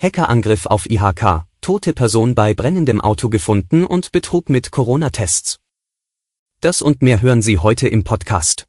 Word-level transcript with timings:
Hackerangriff 0.00 0.66
auf 0.66 0.88
IHK, 0.88 1.44
tote 1.60 1.92
Person 1.92 2.36
bei 2.36 2.54
brennendem 2.54 3.00
Auto 3.00 3.28
gefunden 3.28 3.84
und 3.84 4.12
Betrug 4.12 4.48
mit 4.48 4.70
Corona-Tests. 4.70 5.58
Das 6.60 6.82
und 6.82 7.02
mehr 7.02 7.20
hören 7.20 7.42
Sie 7.42 7.58
heute 7.58 7.88
im 7.88 8.04
Podcast. 8.04 8.66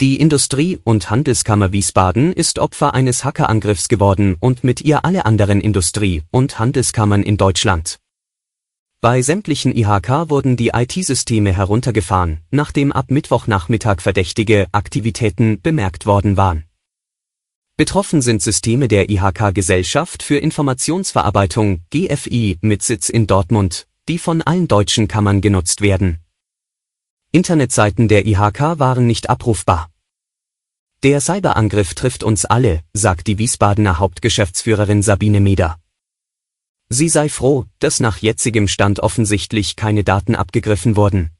Die 0.00 0.18
Industrie- 0.18 0.78
und 0.84 1.10
Handelskammer 1.10 1.70
Wiesbaden 1.70 2.32
ist 2.32 2.58
Opfer 2.58 2.94
eines 2.94 3.22
Hackerangriffs 3.22 3.88
geworden 3.88 4.36
und 4.40 4.64
mit 4.64 4.80
ihr 4.80 5.04
alle 5.04 5.26
anderen 5.26 5.60
Industrie- 5.60 6.22
und 6.30 6.58
Handelskammern 6.58 7.22
in 7.22 7.36
Deutschland. 7.36 7.98
Bei 9.02 9.20
sämtlichen 9.20 9.76
IHK 9.76 10.30
wurden 10.30 10.56
die 10.56 10.68
IT-Systeme 10.68 11.52
heruntergefahren, 11.52 12.40
nachdem 12.50 12.90
ab 12.90 13.10
Mittwochnachmittag 13.10 14.00
verdächtige 14.00 14.66
Aktivitäten 14.72 15.60
bemerkt 15.60 16.06
worden 16.06 16.38
waren. 16.38 16.64
Betroffen 17.80 18.20
sind 18.20 18.42
Systeme 18.42 18.88
der 18.88 19.08
IHK 19.08 19.54
Gesellschaft 19.54 20.22
für 20.22 20.36
Informationsverarbeitung 20.36 21.80
GFI 21.88 22.58
mit 22.60 22.82
Sitz 22.82 23.08
in 23.08 23.26
Dortmund, 23.26 23.86
die 24.06 24.18
von 24.18 24.42
allen 24.42 24.68
deutschen 24.68 25.08
Kammern 25.08 25.40
genutzt 25.40 25.80
werden. 25.80 26.18
Internetseiten 27.32 28.06
der 28.06 28.26
IHK 28.26 28.78
waren 28.78 29.06
nicht 29.06 29.30
abrufbar. 29.30 29.88
Der 31.02 31.22
Cyberangriff 31.22 31.94
trifft 31.94 32.22
uns 32.22 32.44
alle, 32.44 32.82
sagt 32.92 33.26
die 33.28 33.38
Wiesbadener 33.38 33.98
Hauptgeschäftsführerin 33.98 35.02
Sabine 35.02 35.40
Meder. 35.40 35.78
Sie 36.90 37.08
sei 37.08 37.30
froh, 37.30 37.64
dass 37.78 37.98
nach 37.98 38.18
jetzigem 38.18 38.68
Stand 38.68 39.00
offensichtlich 39.00 39.74
keine 39.76 40.04
Daten 40.04 40.34
abgegriffen 40.34 40.96
wurden. 40.96 41.30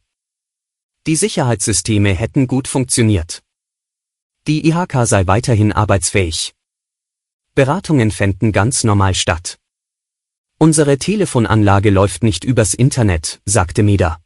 Die 1.07 1.17
Sicherheitssysteme 1.17 2.15
hätten 2.15 2.47
gut 2.47 2.67
funktioniert. 2.67 3.43
Die 4.51 4.67
IHK 4.67 5.07
sei 5.07 5.29
weiterhin 5.29 5.71
arbeitsfähig. 5.71 6.57
Beratungen 7.55 8.11
fänden 8.11 8.51
ganz 8.51 8.83
normal 8.83 9.15
statt. 9.15 9.61
Unsere 10.59 10.99
Telefonanlage 10.99 11.91
läuft 11.91 12.25
nicht 12.25 12.43
übers 12.43 12.75
Internet, 12.75 13.41
sagte 13.45 13.85
Meda. 13.85 14.19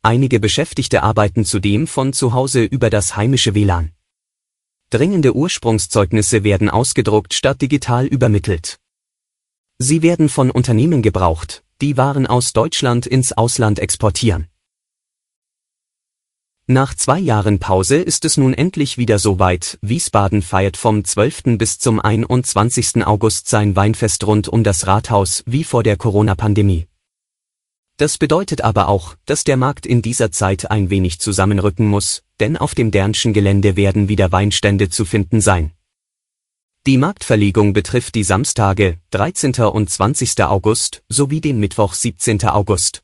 Einige 0.00 0.40
Beschäftigte 0.40 1.02
arbeiten 1.02 1.44
zudem 1.44 1.86
von 1.86 2.14
zu 2.14 2.32
Hause 2.32 2.64
über 2.64 2.88
das 2.88 3.14
heimische 3.14 3.54
WLAN. 3.54 3.92
Dringende 4.88 5.36
Ursprungszeugnisse 5.36 6.42
werden 6.42 6.70
ausgedruckt 6.70 7.34
statt 7.34 7.60
digital 7.60 8.06
übermittelt. 8.06 8.78
Sie 9.76 10.00
werden 10.00 10.30
von 10.30 10.50
Unternehmen 10.50 11.02
gebraucht, 11.02 11.62
die 11.82 11.98
Waren 11.98 12.26
aus 12.26 12.54
Deutschland 12.54 13.04
ins 13.06 13.32
Ausland 13.32 13.80
exportieren. 13.80 14.48
Nach 16.72 16.94
zwei 16.94 17.18
Jahren 17.18 17.58
Pause 17.58 17.96
ist 17.96 18.24
es 18.24 18.36
nun 18.36 18.54
endlich 18.54 18.96
wieder 18.96 19.18
soweit. 19.18 19.76
Wiesbaden 19.82 20.40
feiert 20.40 20.76
vom 20.76 21.04
12. 21.04 21.58
bis 21.58 21.80
zum 21.80 21.98
21. 21.98 23.04
August 23.04 23.48
sein 23.48 23.74
Weinfest 23.74 24.24
rund 24.24 24.46
um 24.46 24.62
das 24.62 24.86
Rathaus 24.86 25.42
wie 25.46 25.64
vor 25.64 25.82
der 25.82 25.96
Corona-Pandemie. 25.96 26.86
Das 27.96 28.18
bedeutet 28.18 28.60
aber 28.60 28.86
auch, 28.86 29.16
dass 29.26 29.42
der 29.42 29.56
Markt 29.56 29.84
in 29.84 30.00
dieser 30.00 30.30
Zeit 30.30 30.70
ein 30.70 30.90
wenig 30.90 31.18
zusammenrücken 31.18 31.88
muss, 31.88 32.22
denn 32.38 32.56
auf 32.56 32.76
dem 32.76 32.92
Dernschen 32.92 33.32
Gelände 33.32 33.74
werden 33.74 34.08
wieder 34.08 34.30
Weinstände 34.30 34.90
zu 34.90 35.04
finden 35.04 35.40
sein. 35.40 35.72
Die 36.86 36.98
Marktverlegung 36.98 37.72
betrifft 37.72 38.14
die 38.14 38.22
Samstage 38.22 38.98
13. 39.10 39.54
und 39.54 39.90
20. 39.90 40.44
August 40.44 41.02
sowie 41.08 41.40
den 41.40 41.58
Mittwoch 41.58 41.94
17. 41.94 42.44
August. 42.44 43.02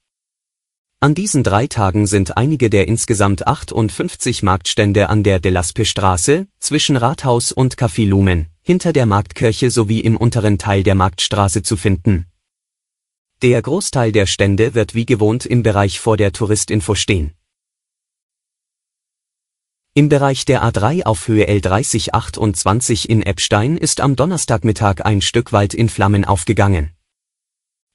An 0.98 1.14
diesen 1.14 1.42
drei 1.42 1.66
Tagen 1.66 2.06
sind 2.06 2.38
einige 2.38 2.70
der 2.70 2.88
insgesamt 2.88 3.46
58 3.46 4.42
Marktstände 4.42 5.10
an 5.10 5.22
der 5.22 5.40
Delaspe 5.40 5.84
Straße, 5.84 6.46
zwischen 6.58 6.96
Rathaus 6.96 7.52
und 7.52 7.76
Café 7.76 8.06
Lumen, 8.06 8.46
hinter 8.62 8.94
der 8.94 9.04
Marktkirche 9.04 9.70
sowie 9.70 10.00
im 10.00 10.16
unteren 10.16 10.56
Teil 10.56 10.82
der 10.82 10.94
Marktstraße 10.94 11.62
zu 11.62 11.76
finden. 11.76 12.26
Der 13.42 13.60
Großteil 13.60 14.10
der 14.10 14.24
Stände 14.24 14.74
wird 14.74 14.94
wie 14.94 15.04
gewohnt 15.04 15.44
im 15.44 15.62
Bereich 15.62 16.00
vor 16.00 16.16
der 16.16 16.32
Touristinfo 16.32 16.94
stehen. 16.94 17.34
Im 19.92 20.08
Bereich 20.08 20.46
der 20.46 20.64
A3 20.64 21.04
auf 21.04 21.28
Höhe 21.28 21.46
L3028 21.46 23.06
in 23.06 23.22
Eppstein 23.22 23.76
ist 23.76 24.00
am 24.00 24.16
Donnerstagmittag 24.16 25.04
ein 25.04 25.20
Stück 25.20 25.52
Wald 25.52 25.74
in 25.74 25.90
Flammen 25.90 26.24
aufgegangen. 26.24 26.95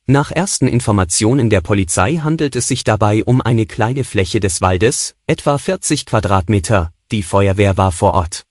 Nach 0.07 0.31
ersten 0.31 0.67
Informationen 0.67 1.50
der 1.50 1.62
Polizei 1.62 2.16
handelt 2.17 2.56
es 2.56 2.67
sich 2.67 2.84
dabei 2.84 3.23
um 3.23 3.39
eine 3.39 3.66
kleine 3.66 4.03
Fläche 4.03 4.39
des 4.39 4.59
Waldes, 4.59 5.16
etwa 5.28 5.57
40 5.57 6.06
Quadratmeter, 6.06 6.91
die 7.12 7.23
Feuerwehr 7.23 7.78
war 7.78 7.91
vor 7.91 8.13
Ort. 8.16 8.44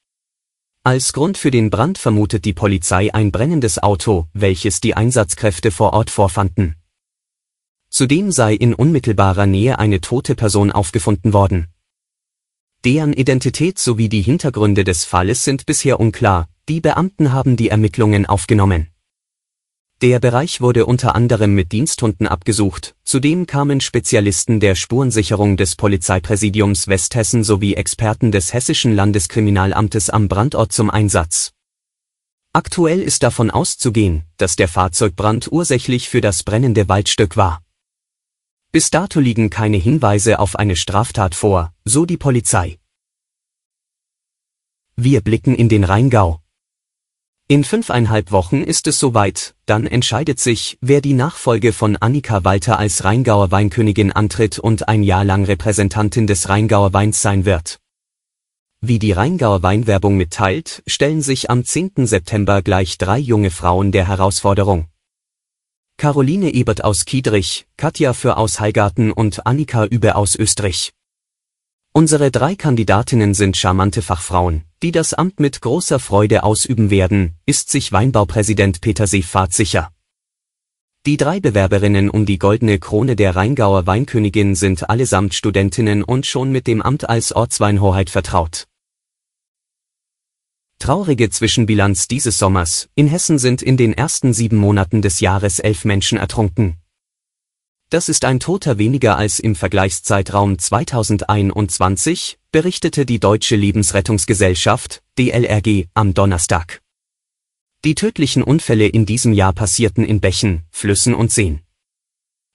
Als 0.85 1.13
Grund 1.13 1.37
für 1.37 1.51
den 1.51 1.69
Brand 1.69 1.99
vermutet 1.99 2.45
die 2.45 2.55
Polizei 2.55 3.13
ein 3.13 3.33
brennendes 3.33 3.83
Auto, 3.83 4.29
welches 4.33 4.81
die 4.81 4.97
Einsatzkräfte 4.97 5.71
vor 5.71 5.93
Ort 5.93 6.09
vorfanden. 6.09 6.77
Zudem 7.91 8.31
sei 8.31 8.55
in 8.55 8.73
unmittelbarer 8.73 9.47
Nähe 9.47 9.79
eine 9.79 10.01
tote 10.01 10.37
Person 10.37 10.71
aufgefunden 10.71 11.33
worden. 11.33 11.67
Deren 12.85 13.13
Identität 13.13 13.79
sowie 13.79 14.09
die 14.09 14.23
Hintergründe 14.23 14.85
des 14.85 15.05
Falles 15.05 15.45
sind 15.45 15.67
bisher 15.67 16.01
unklar, 16.01 16.49
die 16.69 16.81
Beamten 16.81 17.33
haben 17.33 17.57
die 17.57 17.69
Ermittlungen 17.69 18.25
aufgenommen. 18.25 18.89
Der 20.03 20.19
Bereich 20.19 20.63
wurde 20.63 20.87
unter 20.87 21.15
anderem 21.15 21.55
mit 21.55 21.73
Diensthunden 21.73 22.27
abgesucht, 22.27 22.97
zudem 23.05 23.47
kamen 23.47 23.83
Spezialisten 23.83 24.59
der 24.59 24.75
Spurensicherung 24.75 25.59
des 25.59 25.77
Polizeipräsidiums 25.77 26.89
Westhessen 26.89 27.45
sowie 27.45 27.75
Experten 27.75 28.33
des 28.33 28.55
Hessischen 28.55 28.95
Landeskriminalamtes 28.95 30.09
am 30.09 30.27
Brandort 30.29 30.73
zum 30.73 30.89
Einsatz. 30.89 31.53
Aktuell 32.55 33.03
ist 33.03 33.23
davon 33.23 33.51
auszugehen, 33.51 34.25
dass 34.39 34.57
der 34.57 34.69
Fahrzeugbrand 34.69 35.53
ursächlich 35.53 36.09
für 36.09 36.23
das 36.23 36.45
brennende 36.45 36.89
Waldstück 36.89 37.37
war. 37.37 37.63
Bis 38.73 38.91
dato 38.91 39.21
liegen 39.21 39.51
keine 39.51 39.77
Hinweise 39.77 40.39
auf 40.39 40.57
eine 40.57 40.77
Straftat 40.77 41.35
vor, 41.35 41.75
so 41.85 42.07
die 42.07 42.17
Polizei. 42.17 42.79
Wir 44.97 45.21
blicken 45.21 45.55
in 45.55 45.69
den 45.69 45.85
Rheingau. 45.85 46.41
In 47.51 47.65
fünfeinhalb 47.65 48.31
Wochen 48.31 48.63
ist 48.63 48.87
es 48.87 49.01
soweit, 49.01 49.57
dann 49.67 49.85
entscheidet 49.85 50.39
sich, 50.39 50.79
wer 50.81 51.01
die 51.01 51.15
Nachfolge 51.15 51.73
von 51.73 51.97
Annika 51.97 52.45
Walter 52.45 52.79
als 52.79 53.03
Rheingauer 53.03 53.51
Weinkönigin 53.51 54.13
antritt 54.13 54.61
und 54.61 54.87
ein 54.87 55.03
Jahr 55.03 55.25
lang 55.25 55.45
Repräsentantin 55.45 56.29
des 56.29 56.49
Rheingauer 56.49 56.93
Weins 56.93 57.23
sein 57.23 57.45
wird. 57.45 57.81
Wie 58.81 59.01
die 59.01 59.11
Rheingauer 59.11 59.65
Weinwerbung 59.65 60.17
mitteilt, 60.17 60.85
stellen 60.87 61.23
sich 61.23 61.51
am 61.51 61.65
10. 61.65 62.07
September 62.07 62.63
gleich 62.63 62.99
drei 62.99 63.19
junge 63.19 63.51
Frauen 63.51 63.91
der 63.91 64.07
Herausforderung. 64.07 64.87
Caroline 65.97 66.51
Ebert 66.55 66.85
aus 66.85 67.05
Kiedrich, 67.05 67.67
Katja 67.77 68.13
für 68.13 68.37
aus 68.37 68.61
Heigarten 68.61 69.11
und 69.11 69.45
Annika 69.45 69.87
Übe 69.87 70.15
aus 70.15 70.37
Österreich. 70.37 70.93
Unsere 71.93 72.31
drei 72.31 72.55
Kandidatinnen 72.55 73.35
sind 73.35 73.57
charmante 73.57 74.01
Fachfrauen, 74.01 74.63
die 74.81 74.93
das 74.93 75.13
Amt 75.13 75.41
mit 75.41 75.61
großer 75.61 75.99
Freude 75.99 76.45
ausüben 76.45 76.89
werden, 76.89 77.35
ist 77.47 77.69
sich 77.69 77.91
Weinbaupräsident 77.91 78.81
Peter 78.81 79.09
Seefahrt 79.09 79.53
sicher. 79.53 79.91
Die 81.05 81.17
drei 81.17 81.41
Bewerberinnen 81.41 82.09
um 82.09 82.27
die 82.27 82.39
goldene 82.39 82.79
Krone 82.79 83.17
der 83.17 83.35
Rheingauer 83.35 83.89
Weinkönigin 83.89 84.55
sind 84.55 84.89
allesamt 84.89 85.35
Studentinnen 85.35 86.05
und 86.05 86.27
schon 86.27 86.53
mit 86.53 86.69
dem 86.69 86.81
Amt 86.81 87.09
als 87.09 87.33
Ortsweinhoheit 87.33 88.09
vertraut. 88.09 88.69
Traurige 90.79 91.29
Zwischenbilanz 91.29 92.07
dieses 92.07 92.39
Sommers. 92.39 92.89
In 92.95 93.09
Hessen 93.09 93.39
sind 93.39 93.63
in 93.63 93.77
den 93.77 93.95
ersten 93.95 94.33
sieben 94.33 94.59
Monaten 94.59 95.03
des 95.03 95.19
Jahres 95.19 95.59
elf 95.59 95.85
Menschen 95.85 96.19
ertrunken. 96.19 96.77
Das 97.91 98.09
ist 98.09 98.25
ein 98.25 98.39
Toter 98.39 98.79
weniger 98.79 99.17
als 99.17 99.41
im 99.41 99.57
Vergleichszeitraum 99.57 100.61
2021, 100.61 102.39
berichtete 102.53 103.05
die 103.05 103.19
Deutsche 103.19 103.57
Lebensrettungsgesellschaft, 103.57 105.03
DLRG, 105.19 105.89
am 105.93 106.15
Donnerstag. 106.15 106.83
Die 107.85 107.97
tödlichen 107.97 108.45
Unfälle 108.45 108.87
in 108.87 109.07
diesem 109.07 109.33
Jahr 109.33 109.53
passierten 109.53 110.05
in 110.05 110.21
Bächen, 110.21 110.63
Flüssen 110.71 111.15
und 111.15 111.33
Seen. 111.33 111.63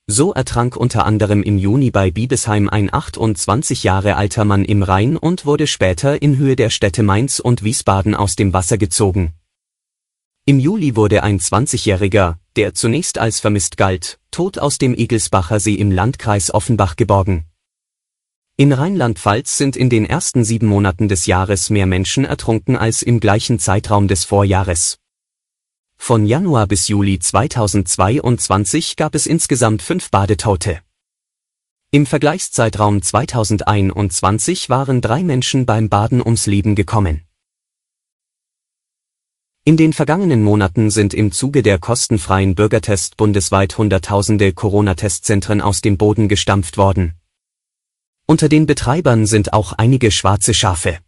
So 0.07 0.31
ertrank 0.31 0.77
unter 0.77 1.05
anderem 1.05 1.43
im 1.43 1.57
Juni 1.57 1.91
bei 1.91 2.11
Biebesheim 2.11 2.69
ein 2.69 2.93
28 2.93 3.83
Jahre 3.83 4.15
alter 4.15 4.45
Mann 4.45 4.63
im 4.63 4.83
Rhein 4.83 5.17
und 5.17 5.45
wurde 5.45 5.67
später 5.67 6.21
in 6.21 6.37
Höhe 6.37 6.55
der 6.55 6.69
Städte 6.69 7.03
Mainz 7.03 7.39
und 7.39 7.61
Wiesbaden 7.61 8.15
aus 8.15 8.37
dem 8.37 8.53
Wasser 8.53 8.77
gezogen. 8.77 9.33
Im 10.47 10.59
Juli 10.59 10.95
wurde 10.95 11.23
ein 11.23 11.39
20-Jähriger, 11.39 12.35
der 12.55 12.75
zunächst 12.75 13.17
als 13.17 13.39
vermisst 13.39 13.77
galt, 13.77 14.19
tot 14.29 14.59
aus 14.59 14.77
dem 14.77 14.93
Egelsbacher 14.93 15.59
See 15.59 15.73
im 15.73 15.89
Landkreis 15.89 16.53
Offenbach 16.53 16.97
geborgen. 16.97 17.45
In 18.55 18.71
Rheinland-Pfalz 18.71 19.57
sind 19.57 19.75
in 19.75 19.89
den 19.89 20.05
ersten 20.05 20.43
sieben 20.43 20.67
Monaten 20.67 21.07
des 21.07 21.25
Jahres 21.25 21.71
mehr 21.71 21.87
Menschen 21.87 22.25
ertrunken 22.25 22.77
als 22.77 23.01
im 23.01 23.19
gleichen 23.19 23.57
Zeitraum 23.57 24.07
des 24.07 24.23
Vorjahres. 24.23 24.99
Von 25.97 26.27
Januar 26.27 26.67
bis 26.67 26.89
Juli 26.89 27.17
2022 27.17 28.97
gab 28.97 29.15
es 29.15 29.25
insgesamt 29.25 29.81
fünf 29.81 30.11
Badetote. 30.11 30.79
Im 31.89 32.05
Vergleichszeitraum 32.05 33.01
2021 33.01 34.69
waren 34.69 35.01
drei 35.01 35.23
Menschen 35.23 35.65
beim 35.65 35.89
Baden 35.89 36.21
ums 36.21 36.45
Leben 36.45 36.75
gekommen. 36.75 37.24
In 39.67 39.77
den 39.77 39.93
vergangenen 39.93 40.43
Monaten 40.43 40.91
sind 40.91 41.15
im 41.15 41.31
Zuge 41.31 41.63
der 41.63 41.79
kostenfreien 41.79 42.53
Bürgertest 42.53 43.17
bundesweit 43.17 43.75
Hunderttausende 43.79 44.53
Corona-Testzentren 44.53 45.59
aus 45.59 45.81
dem 45.81 45.97
Boden 45.97 46.29
gestampft 46.29 46.77
worden. 46.77 47.15
Unter 48.27 48.47
den 48.47 48.67
Betreibern 48.67 49.25
sind 49.25 49.53
auch 49.53 49.73
einige 49.73 50.11
schwarze 50.11 50.53
Schafe. 50.53 50.99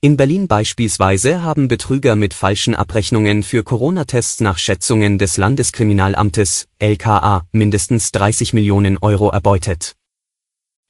In 0.00 0.16
Berlin 0.16 0.48
beispielsweise 0.48 1.44
haben 1.44 1.68
Betrüger 1.68 2.16
mit 2.16 2.34
falschen 2.34 2.74
Abrechnungen 2.74 3.44
für 3.44 3.62
Corona-Tests 3.62 4.40
nach 4.40 4.58
Schätzungen 4.58 5.18
des 5.18 5.36
Landeskriminalamtes 5.36 6.66
LKA 6.80 7.46
mindestens 7.52 8.10
30 8.10 8.52
Millionen 8.52 8.98
Euro 8.98 9.30
erbeutet. 9.30 9.94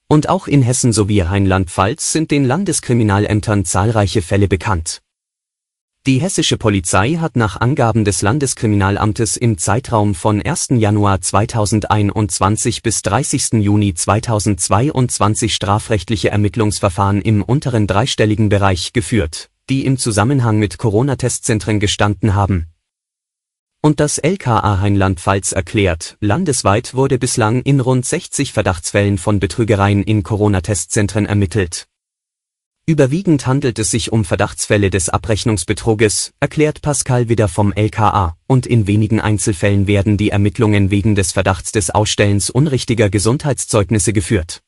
Und 0.09 0.31
auch 0.31 0.47
in 0.47 0.63
Hessen 0.63 0.95
sowie 0.95 1.21
Rheinland-Pfalz 1.21 2.11
sind 2.11 2.31
den 2.31 2.47
Landeskriminalämtern 2.47 3.67
zahlreiche 3.67 4.23
Fälle 4.23 4.49
bekannt. 4.49 5.04
Die 6.07 6.21
hessische 6.21 6.59
Polizei 6.59 7.15
hat 7.15 7.35
nach 7.35 7.63
Angaben 7.63 8.05
des 8.05 8.21
Landeskriminalamtes 8.21 9.39
im 9.39 9.57
Zeitraum 9.57 10.15
von 10.15 10.43
1. 10.43 10.69
Januar 10.73 11.23
2021 11.23 12.83
bis 12.83 13.01
30. 13.01 13.55
Juni 13.55 13.95
2022 13.95 15.55
strafrechtliche 15.55 16.29
Ermittlungsverfahren 16.29 17.23
im 17.23 17.43
unteren 17.43 17.87
dreistelligen 17.87 18.51
Bereich 18.51 18.93
geführt, 18.93 19.49
die 19.71 19.87
im 19.87 19.97
Zusammenhang 19.97 20.59
mit 20.59 20.77
Corona-Testzentren 20.77 21.81
gestanden 21.81 22.35
haben. 22.35 22.67
Und 23.81 23.99
das 23.99 24.19
LKA 24.19 24.75
Rheinland-Pfalz 24.75 25.53
erklärt, 25.53 26.19
landesweit 26.21 26.93
wurde 26.93 27.19
bislang 27.19 27.63
in 27.63 27.81
rund 27.81 28.05
60 28.05 28.53
Verdachtsfällen 28.53 29.17
von 29.17 29.41
Betrügereien 29.41 30.03
in 30.03 30.23
Corona-Testzentren 30.23 31.25
ermittelt 31.25 31.89
Überwiegend 32.87 33.47
handelt 33.47 33.79
es 33.79 33.91
sich 33.91 34.13
um 34.13 34.27
Verdachtsfälle 34.27 34.91
des 34.91 35.09
Abrechnungsbetruges, 35.09 36.35
erklärt 36.39 36.83
Pascal 36.83 37.31
Widder 37.31 37.49
vom 37.49 37.73
LKA, 37.73 38.37
und 38.47 38.67
in 38.67 38.87
wenigen 38.87 39.21
Einzelfällen 39.21 39.87
werden 39.87 40.19
die 40.19 40.29
Ermittlungen 40.29 40.91
wegen 40.91 41.15
des 41.15 41.33
Verdachts 41.33 41.73
des 41.73 41.89
Ausstellens 41.89 42.51
unrichtiger 42.51 43.09
Gesundheitszeugnisse 43.09 44.13
geführt. 44.13 44.63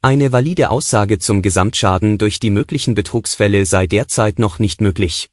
Eine 0.00 0.32
valide 0.32 0.70
Aussage 0.70 1.20
zum 1.20 1.42
Gesamtschaden 1.42 2.18
durch 2.18 2.40
die 2.40 2.50
möglichen 2.50 2.96
Betrugsfälle 2.96 3.66
sei 3.66 3.86
derzeit 3.86 4.40
noch 4.40 4.58
nicht 4.58 4.80
möglich. 4.80 5.30